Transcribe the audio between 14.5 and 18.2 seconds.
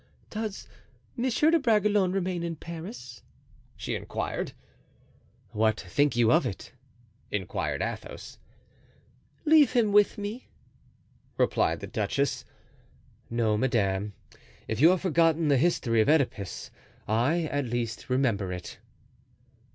if you have forgotten the history of Oedipus, I, at least,